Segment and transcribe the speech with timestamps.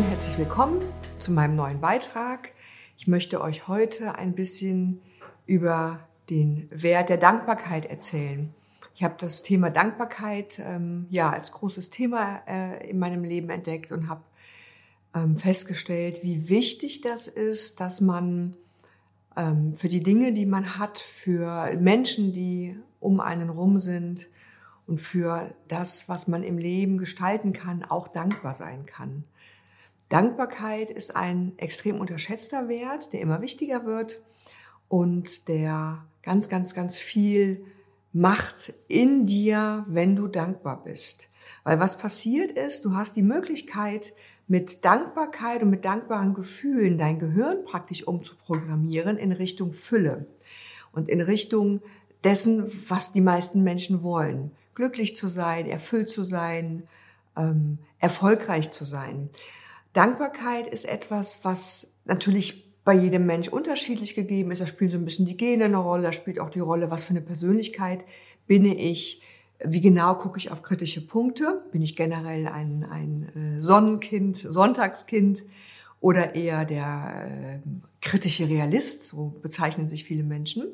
[0.00, 0.80] und herzlich willkommen
[1.18, 2.52] zu meinem neuen Beitrag.
[2.96, 5.02] Ich möchte euch heute ein bisschen
[5.44, 8.54] über den Wert der Dankbarkeit erzählen.
[8.94, 13.92] Ich habe das Thema Dankbarkeit ähm, ja als großes Thema äh, in meinem Leben entdeckt
[13.92, 14.22] und habe
[15.14, 18.56] ähm, festgestellt, wie wichtig das ist, dass man
[19.36, 24.28] ähm, für die Dinge, die man hat, für Menschen, die um einen rum sind
[24.86, 29.24] und für das, was man im Leben gestalten kann, auch dankbar sein kann.
[30.10, 34.20] Dankbarkeit ist ein extrem unterschätzter Wert, der immer wichtiger wird
[34.88, 37.64] und der ganz, ganz, ganz viel
[38.12, 41.28] macht in dir, wenn du dankbar bist.
[41.62, 44.12] Weil was passiert ist, du hast die Möglichkeit,
[44.48, 50.26] mit Dankbarkeit und mit dankbaren Gefühlen dein Gehirn praktisch umzuprogrammieren in Richtung Fülle
[50.90, 51.82] und in Richtung
[52.24, 54.50] dessen, was die meisten Menschen wollen.
[54.74, 56.88] Glücklich zu sein, erfüllt zu sein,
[57.36, 59.30] ähm, erfolgreich zu sein.
[59.92, 64.60] Dankbarkeit ist etwas, was natürlich bei jedem Mensch unterschiedlich gegeben ist.
[64.60, 67.04] Da spielen so ein bisschen die Gene eine Rolle, da spielt auch die Rolle, was
[67.04, 68.04] für eine Persönlichkeit
[68.46, 69.22] bin ich,
[69.64, 75.42] wie genau gucke ich auf kritische Punkte, bin ich generell ein, ein äh, Sonnenkind, Sonntagskind
[76.00, 77.68] oder eher der äh,
[78.00, 80.64] kritische Realist, so bezeichnen sich viele Menschen.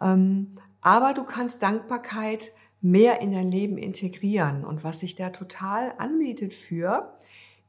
[0.00, 4.64] Ähm, aber du kannst Dankbarkeit mehr in dein Leben integrieren.
[4.64, 7.18] Und was sich da total anbietet für,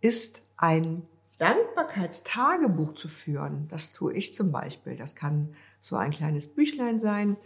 [0.00, 1.02] ist ein
[1.38, 3.66] Dankbarkeitstagebuch zu führen.
[3.68, 4.96] Das tue ich zum Beispiel.
[4.96, 7.36] Das kann so ein kleines Büchlein sein,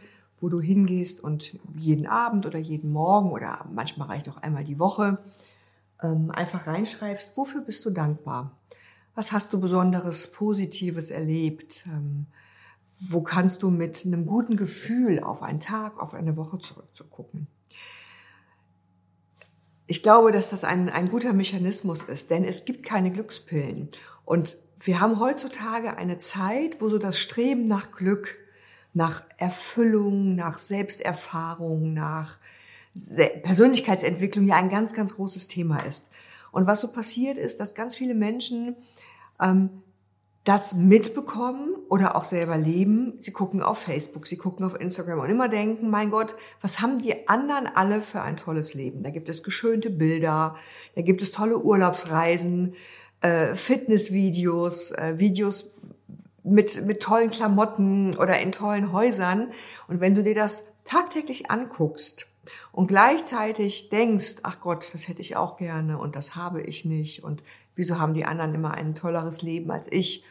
[0.40, 4.78] wo du hingehst und jeden Abend oder jeden Morgen oder manchmal reicht auch einmal die
[4.78, 5.22] Woche
[6.02, 8.58] ähm, einfach reinschreibst, wofür bist du dankbar?
[9.14, 11.84] Was hast du Besonderes, Positives erlebt?
[11.86, 12.26] Ähm,
[12.92, 17.46] wo kannst du mit einem guten Gefühl auf einen Tag, auf eine Woche zurückzugucken?
[19.92, 23.90] Ich glaube, dass das ein, ein guter Mechanismus ist, denn es gibt keine Glückspillen.
[24.24, 28.38] Und wir haben heutzutage eine Zeit, wo so das Streben nach Glück,
[28.94, 32.38] nach Erfüllung, nach Selbsterfahrung, nach
[33.42, 36.10] Persönlichkeitsentwicklung ja ein ganz, ganz großes Thema ist.
[36.52, 38.76] Und was so passiert ist, dass ganz viele Menschen
[39.42, 39.82] ähm,
[40.44, 43.18] das mitbekommen oder auch selber leben.
[43.20, 47.00] Sie gucken auf Facebook, sie gucken auf Instagram und immer denken, mein Gott, was haben
[47.00, 49.04] die anderen alle für ein tolles Leben?
[49.04, 50.56] Da gibt es geschönte Bilder,
[50.96, 52.74] da gibt es tolle Urlaubsreisen,
[53.20, 55.80] äh, Fitnessvideos, äh, Videos
[56.42, 59.52] mit, mit tollen Klamotten oder in tollen Häusern.
[59.86, 62.26] Und wenn du dir das tagtäglich anguckst
[62.72, 67.22] und gleichzeitig denkst, ach Gott, das hätte ich auch gerne und das habe ich nicht
[67.22, 70.24] und wieso haben die anderen immer ein tolleres Leben als ich,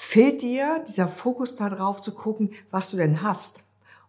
[0.00, 3.64] fehlt dir dieser Fokus darauf zu gucken, was du denn hast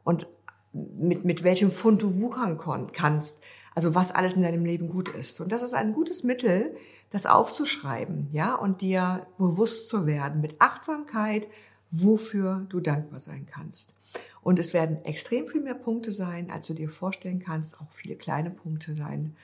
[0.05, 0.25] und
[0.71, 2.57] mit, mit welchem Fund du wuchern
[2.93, 3.43] kannst.
[3.75, 5.41] Also was alles in deinem Leben gut ist.
[5.41, 6.75] Und das ist ein gutes Mittel,
[7.09, 11.47] das aufzuschreiben, ja, und dir bewusst zu werden mit Achtsamkeit,
[11.89, 13.97] wofür du dankbar sein kannst.
[14.41, 18.15] Und es werden extrem viel mehr Punkte sein, als du dir vorstellen kannst, auch viele
[18.15, 19.35] kleine Punkte sein.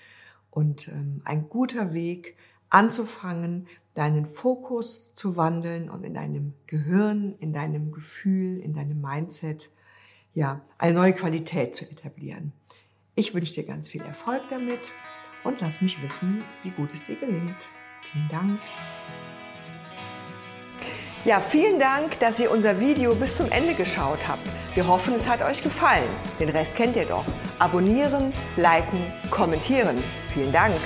[0.49, 2.37] Und ähm, ein guter Weg,
[2.69, 9.69] anzufangen, deinen Fokus zu wandeln und in deinem Gehirn, in deinem Gefühl, in deinem Mindset,
[10.33, 12.53] ja, eine neue Qualität zu etablieren.
[13.15, 14.91] Ich wünsche dir ganz viel Erfolg damit
[15.43, 17.69] und lass mich wissen, wie gut es dir gelingt.
[18.11, 18.59] Vielen Dank.
[21.25, 24.47] Ja, vielen Dank, dass ihr unser Video bis zum Ende geschaut habt.
[24.75, 26.07] Wir hoffen, es hat euch gefallen.
[26.39, 27.25] Den Rest kennt ihr doch.
[27.59, 30.01] Abonnieren, liken, kommentieren.
[30.29, 30.77] Vielen Dank.